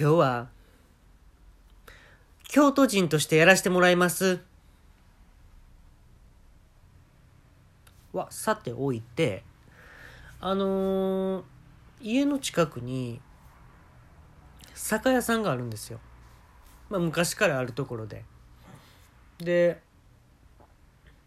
[0.00, 0.48] 今日は、
[2.44, 4.38] 京都人としてやらせてもらいます。
[8.12, 9.42] は、さておいて、
[10.40, 11.44] あのー
[12.00, 13.20] 家の近くに、
[14.72, 15.98] 酒屋さんがあるんですよ。
[16.90, 18.24] まあ、昔からあるところで。
[19.38, 19.80] で、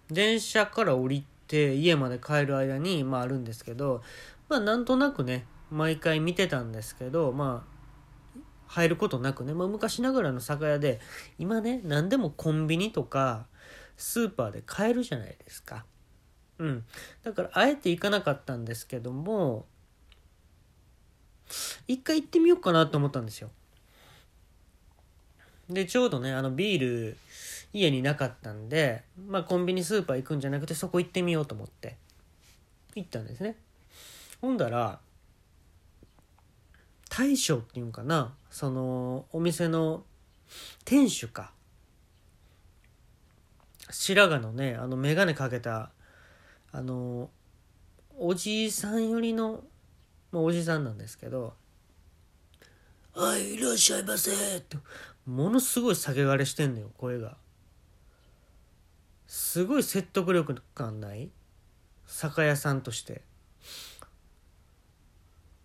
[0.09, 4.01] 電車から降りて家まで帰る間に、まああるんですけど、
[4.47, 7.70] まあなんとなくね、毎回見てたんですけど、まあ、
[8.71, 11.02] 入ることなくね、まあ昔ながらの酒屋で、
[11.38, 13.45] 今ね、何でもコンビニとか、
[13.97, 15.84] スーパーで買えるじゃないですか。
[16.57, 16.85] うん。
[17.21, 19.66] だから、あえて行かなかったんですけども、
[21.85, 23.52] 一回行ってみようかなと思ったんですよ。
[25.69, 27.17] で、ちょうどね、あのビール、
[27.73, 31.97] 家になかったんで、まあコンビニスーパー行くんじゃなくてそこ行ってみようと思って、
[32.95, 33.58] 行ったんですね。
[34.39, 35.02] ほんだら、
[37.21, 40.03] 大将っていうかな、その、お店の
[40.86, 41.53] 店主か。
[43.91, 45.92] 白髪のね、あの、眼鏡かけた、
[46.72, 47.30] あの、
[48.17, 49.64] おじいさん寄りの、
[50.31, 51.53] まあ、おじさんなんですけど、
[53.14, 54.77] はい、いらっしゃいませって、
[55.27, 57.38] ものすごい酒枯れしてんのよ、声が。
[59.27, 61.30] すごい説得力感ない？
[62.08, 63.22] 酒屋さんとして。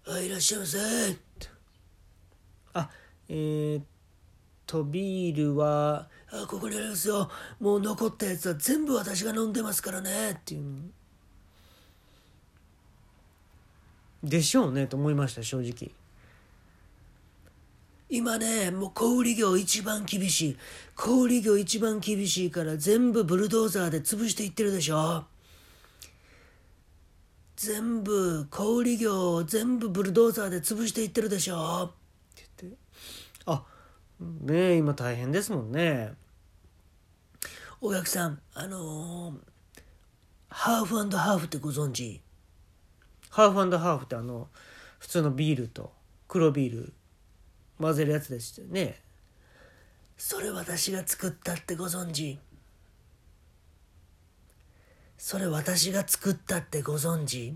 [0.05, 1.26] はい、いらっしゃいませ。
[2.79, 2.91] あ、
[3.29, 3.85] えー、っ
[4.67, 7.31] と、ビールは、あ、ここにありますよ。
[7.61, 10.33] もう残ったやつは全部私が飲んでますからね。
[10.33, 10.91] っていう。
[14.27, 15.93] でしょうねと思いました正直
[18.09, 20.57] 今ねもう小売業一番厳しい
[20.97, 25.25] 小売業一番厳しいから全部ブルドーザーで潰していってるでしょ
[27.57, 31.93] 全部小売業全部ブルドーザーで潰していってるでしょ
[33.47, 33.65] あ
[34.19, 36.13] ねえ今大変ですもんね。
[37.81, 39.35] お客さんあのー、
[40.49, 42.21] ハーフハーフってご存知？
[43.31, 44.49] ハーフハーフってあの
[44.99, 45.93] 普通のビールと
[46.27, 46.93] 黒ビール
[47.79, 49.01] 混ぜるやつですよね。
[50.17, 52.39] それ私が作ったってご存知？
[55.19, 57.55] それ私が作ったってご存知？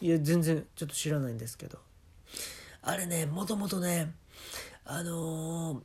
[0.00, 1.78] いや全然ちょっと知らないんですけど。
[2.82, 4.12] あれねもともとね
[4.84, 5.80] あのー、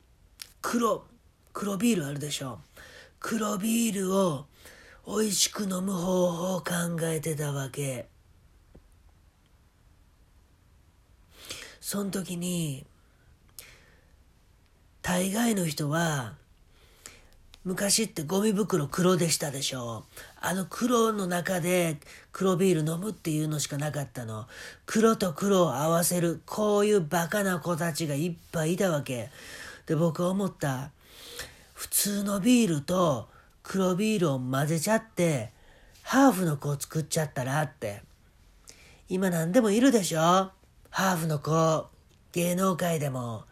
[0.60, 1.04] 黒
[1.52, 2.60] 黒ビールあるでしょ？
[3.18, 4.46] 黒ビールを
[5.06, 6.66] 美味しく飲む方法を考
[7.02, 8.08] えてたわけ。
[11.80, 12.84] その時に
[15.02, 16.34] 大概の人は
[17.66, 20.04] 昔ってゴミ袋黒でしたでしょ。
[20.40, 21.96] あの黒の中で
[22.30, 24.46] 黒ビール飲むっていうのしかなかったの。
[24.86, 29.30] 黒と黒を合わせるこういうバカな子たちがいっぱいいたわけ。
[29.84, 30.92] で僕は思った。
[31.74, 33.26] 普通のビールと
[33.64, 35.50] 黒ビールを混ぜちゃって
[36.02, 38.04] ハーフの子を作っちゃったらって。
[39.08, 40.20] 今何でもいるでしょ。
[40.20, 41.88] ハーフの子。
[42.30, 43.42] 芸能界でも。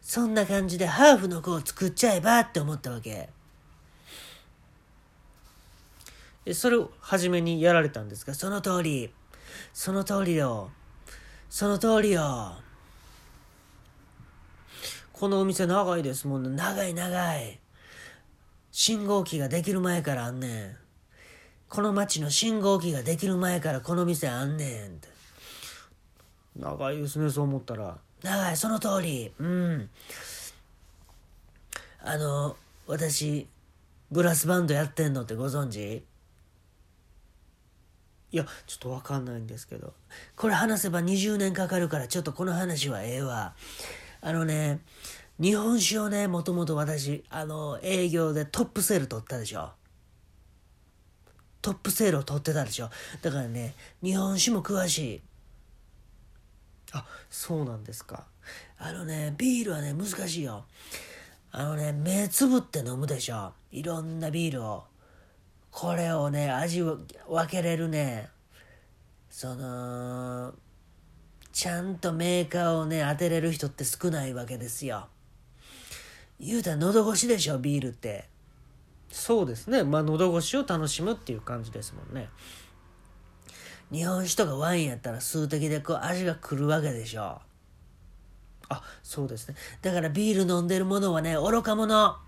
[0.00, 3.36] そんな感じでハーフの子を作っちゃえばって思ったわけ。
[6.54, 9.10] それを初めにやられたんですかその通り
[9.72, 10.70] その通りよ。
[11.50, 12.52] その通りよ。
[15.12, 16.50] このお店長いですもんね。
[16.50, 17.58] 長い長い。
[18.70, 20.76] 信号機ができる前からあんねん。
[21.68, 25.08] この町の信号機ができる前からこの店あんねんって。
[26.56, 27.98] 長いですねそう思ったら。
[28.22, 29.32] 長いその通り。
[29.38, 29.90] うん。
[32.00, 33.46] あの私
[34.10, 36.04] ブラスバンドやってんのってご存知？
[38.30, 39.94] いやちょっと分かんないんですけど。
[40.36, 43.54] これ話せば20年かかるからちょっとこの話はええわ。
[44.20, 44.80] あのね
[45.38, 49.70] 日本酒をねもともと私あの営業でトップセール取ったでしょ。
[51.62, 52.90] トップセールを取ってたでしょ。
[53.22, 55.22] だからね日本酒も詳しい。
[56.92, 58.26] あそうなんですか。
[58.78, 60.64] あのねビールはね難しいよ。
[61.50, 63.52] あのね目つぶって飲むでしょ。
[63.70, 64.84] いろんなビールを。
[65.80, 66.98] これをね味を
[67.28, 68.28] 分けれるね。
[69.30, 70.52] その
[71.52, 75.06] ちゃんとメーカーをね当てれる人って少ないわけですよ。
[76.40, 78.24] 言うたら喉越しでしょビールって。
[79.12, 79.84] そうですね。
[79.84, 82.28] まあ喉越しを楽しむっていう感じですもんね。
[83.92, 87.40] 日本酒とかワインやったら数滴でこう味が来るわけでしょ。
[88.68, 89.54] あそうですね。
[89.80, 92.18] だからビール飲んでるものはね愚か者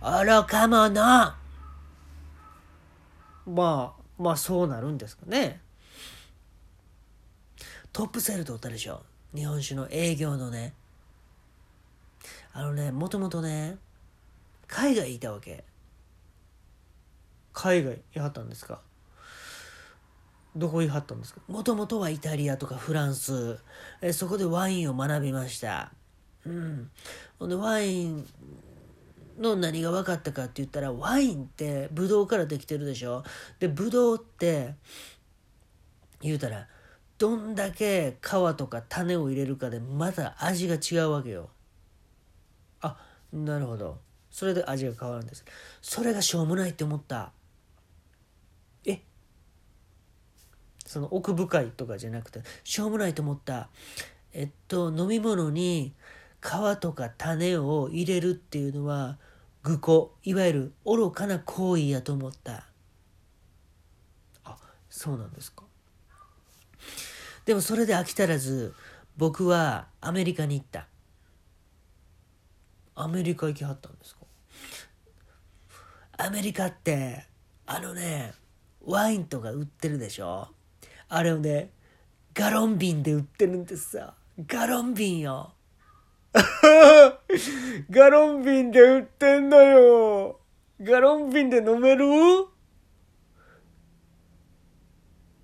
[0.00, 1.36] 愚か者。
[3.46, 5.60] まあまあそうなるんですかね。
[7.92, 9.02] トップセール取ったでしょ。
[9.34, 10.74] 日本酒の営業のね。
[12.52, 13.76] あのねもともとね
[14.66, 15.64] 海外いたわけ。
[17.52, 18.80] 海外いはったんですか。
[20.54, 21.40] どこいはったんですか。
[21.48, 23.58] もともとはイタリアとかフランス。
[24.00, 25.92] えそこでワインを学びました。
[26.44, 26.90] うん。
[27.38, 28.26] ほんでワイン
[29.38, 33.22] の何が分かったかって言ったらワインってブドウからできてるでしょ？
[33.60, 34.74] でブドウって
[36.20, 36.66] 言うたら
[37.18, 41.50] どんだけ皮とか種を入れるかでまた味が違うわけよ。
[42.80, 42.96] あ
[43.32, 43.98] なるほど。
[44.30, 45.44] それで味が変わるんです。
[45.82, 47.32] それがしょうもないって思った。
[48.84, 49.00] え？
[50.86, 53.68] その奥深いとかじゃなくてしょうもないと思った。
[54.32, 55.94] えっと飲み物に
[56.40, 59.18] 皮とか種を入れるっていうのは
[59.62, 62.66] 愚行いわゆる愚かな行為やと思った。
[64.44, 64.56] あ
[64.88, 65.64] そうなんですか。
[67.44, 68.74] でもそれで飽き足らず
[69.16, 70.86] 僕はアメリカに行った。
[72.94, 74.20] アメリカ行きはったんですか。
[76.18, 77.26] アメリカって
[77.66, 78.32] あのね
[78.84, 80.48] ワインとか売ってるでしょ。
[81.08, 81.70] あれをね
[82.34, 84.14] ガロン瓶で売ってるんですさ
[84.46, 85.52] ガロン瓶よ。
[87.90, 90.40] ガロン瓶で売ってんだよ。
[90.80, 92.06] ガロン瓶で飲める？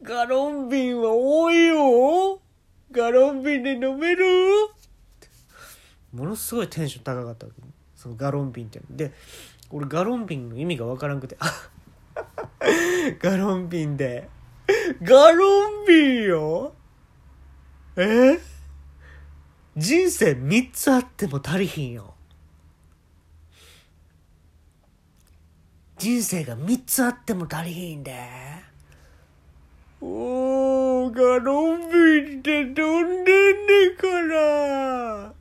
[0.02, 2.40] ガロン瓶は多いよ。
[2.90, 4.24] ガロン瓶で飲める？
[6.12, 7.46] ものすごいテンション高かった
[7.96, 9.12] そのガロン瓶ってで
[9.70, 11.36] 俺ガロン瓶の意味がわからんくて。
[13.20, 14.28] ガロン瓶で。
[15.02, 16.74] ガロン瓶よ。
[17.96, 18.38] え？
[19.76, 22.14] 人生3つあっても足りひんよ。
[25.98, 28.14] 人生が3つあっても足りひんで。
[30.00, 35.34] おーガロン瓶で飲んでんねんから。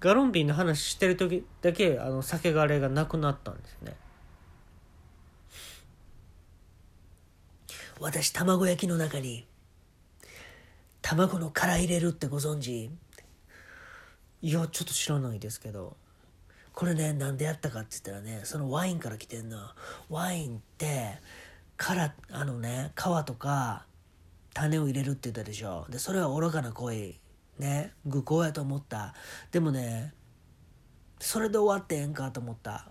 [0.00, 3.96] ガロン瓶の話してる時だけあの酒がれがなくなったんですね。
[8.00, 9.46] 私卵焼きの中に
[11.06, 12.90] 卵の殻入れるってご存知？
[14.40, 15.98] いやちょっと知らないですけど。
[16.72, 19.58] これねなんでやったかって言ったらねそのワインから来てんの。
[20.08, 21.18] ワインって
[21.76, 23.84] 殻あのね皮とか
[24.54, 25.86] 種を入れるって言ったでしょ。
[25.90, 27.12] でそれは愚かな行為
[27.58, 27.92] ね。
[28.06, 29.14] 愚行やと思った。
[29.52, 30.14] でもね
[31.20, 32.88] それで終わってええんかと思った。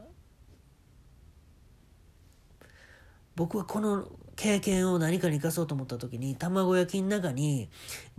[3.36, 7.70] 僕はこの経験を何かに生かそうと思った時に卵焼きの中に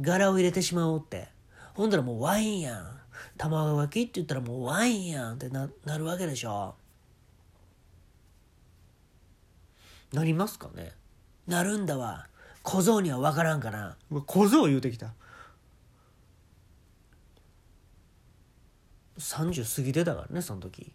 [0.00, 1.28] 柄を入れてしまおうって。
[1.74, 3.00] ほんだらもうワインやん。
[3.36, 6.76] 卵焼きって言ったらもうワインやんってななるわけでしょ。
[10.12, 10.92] なりますかね？
[11.46, 12.28] なるんだわ。
[12.62, 13.96] 小僧には分からんかな。
[14.26, 15.12] 小僧言うてきた。
[19.18, 20.92] 30過ぎてたからねその時。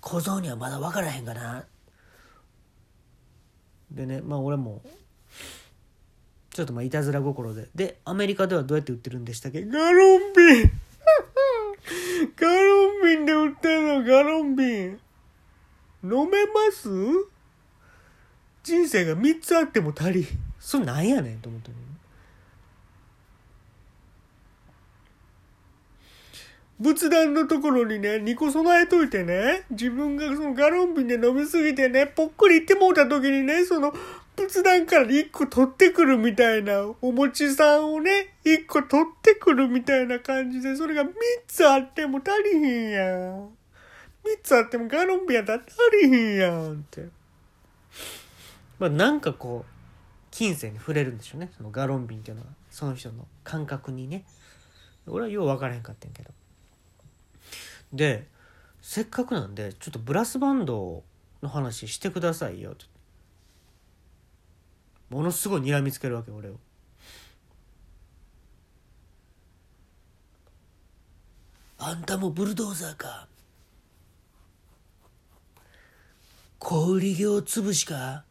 [0.00, 1.64] 小僧にはまだ分からへんかな
[3.94, 4.82] でねまあ俺も
[6.50, 7.68] ちょっとまあいたずら心で。
[7.74, 9.64] でアメリカではどうやって売ってるんでしたっけ？
[9.64, 10.72] ガロンビン。
[12.36, 14.04] ガロンビンで売ってるの？
[14.04, 15.00] ガロンビン。
[16.04, 16.88] 飲めます？
[18.62, 20.26] 人生が3つあっても足り
[20.60, 21.70] それなんやねんと思って。
[26.82, 33.94] 仏壇のところにね、2個備えといてね、自分がそのガロン瓶で飲みすぎてね、ぽっくりいってもうた時にね、その
[34.34, 41.08] 仏壇から1個取ってくるみたいな、お餅さんをね、1個取ってくるみたいな感じで、それが3
[41.46, 43.46] つあっても足りひんやん。
[43.46, 43.50] 3
[44.42, 47.06] つあってもガロン瓶やったら足りひんやんって。
[48.80, 49.72] まあなんかこう、
[50.32, 51.52] 金銭に触れるんでしょうね。
[51.56, 54.24] そのガロン瓶っていうのは、その人の感覚にね。
[55.06, 56.30] 俺はよう分からへんかったんけど。
[57.92, 58.28] で
[58.80, 61.04] せっかくなんでちょっとブラスバンド
[61.42, 62.74] の話してくださいよ。
[65.10, 66.54] ものすごい睨みつけるわけ俺を。
[71.78, 73.28] あんたもブルドーザーか。
[76.58, 78.24] 小売業潰しか？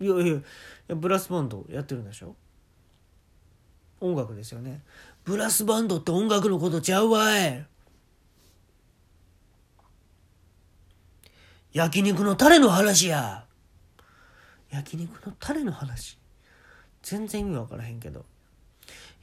[0.00, 0.42] いやいやい
[0.88, 2.34] やブラスバンドやってるんでしょ？
[4.00, 4.82] 音楽ですよね。
[5.24, 7.66] ブラスバンドって音楽のことちゃうわい。
[11.74, 13.44] 焼肉のタレの話や。
[14.70, 16.16] 焼肉のタレの話。
[17.02, 18.24] 全然意味わからへんけど。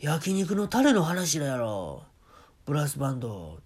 [0.01, 2.03] 焼肉のタレの話だやろ。
[2.65, 3.61] ブラスバンド。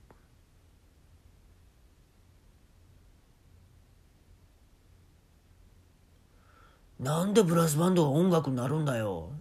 [7.00, 9.32] なんでブラスバンドが音楽になるんだよ。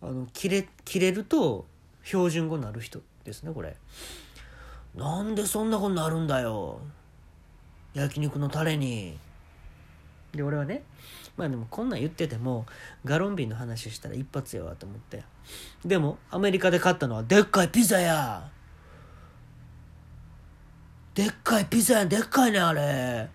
[0.00, 1.66] あの切れ切れると
[2.04, 3.76] 標準語になる人ですねこれ。
[4.96, 6.80] なんでそんなことになるんだよ。
[7.94, 9.18] 焼肉のタレに。
[10.32, 10.82] で俺はね
[11.36, 12.66] まあでもこんなん言ってても
[13.04, 15.22] ガロンビンの話したら一発やわと思って。
[15.84, 18.50] でもアメリカで買ったのはでっかいピザや。
[21.14, 23.28] でっかいピザやでっかいねあれ。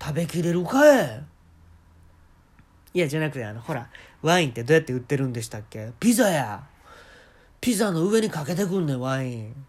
[0.00, 1.24] 食べきれるかい？
[2.94, 3.88] いやじゃなくてあのほら
[4.22, 5.92] ワインってどうやって売ってるんでしたっけ？
[5.98, 6.66] ピザや。
[7.60, 9.66] ピザの上にかけてくんねんワイン。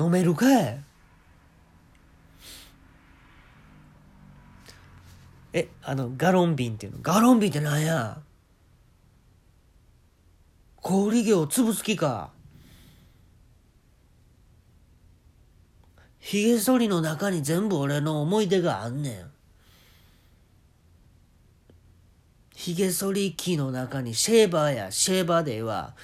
[0.00, 0.80] 飲めるかい？
[5.52, 6.98] えあのガロン瓶っていうの？
[7.02, 8.20] ガロン瓶ってなんや？
[10.76, 12.30] 小売業潰す気か？
[16.18, 19.30] ひげ剃りの中に全部俺の思い出があんねん。
[22.54, 25.94] ひげ剃り機の中にシェーバーやシェーバーでええわ。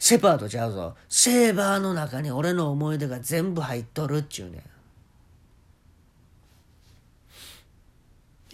[0.00, 0.96] シェパードちゃうぞ。
[1.10, 4.62] シェーバーの中に俺の思い出が全部入っとるっちゅうねん。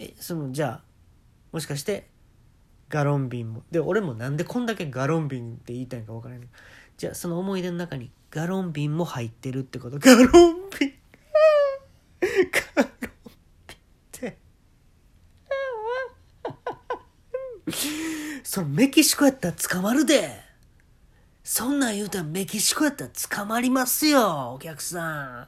[0.03, 0.81] えそのじゃあ
[1.53, 2.09] もしかして
[2.89, 3.63] ガロン瓶も。
[3.71, 6.47] で俺もなんでこんだけガロン瓶って言いたいか分からない
[6.97, 9.99] じゃあその思い出の中にガロン瓶も入ってるってこと。
[9.99, 10.93] ガロン瓶
[12.19, 13.13] ガロン瓶っ
[14.11, 14.37] て。
[18.43, 20.45] そのメキシコやったら捕まるで。
[21.57, 25.47] そんなん言うたらメキシコやったら捕まりますよお客さ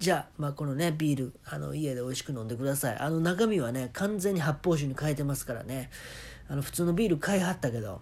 [0.00, 2.98] じゃあ、まあ、このね、ビール、あの、家で美味しく飲んでください。
[2.98, 5.90] あの、中身はね、完全に発泡酒に変えてますからね。
[6.48, 8.00] あの、普通のビール買いはったけど、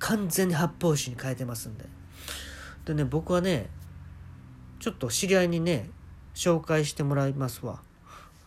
[0.00, 1.84] 完全に発泡酒に変えてますんで。
[2.84, 3.68] でね、僕はね、
[4.80, 5.88] ちょっと知り合いにね、
[6.34, 7.80] 紹介してもらいますわ。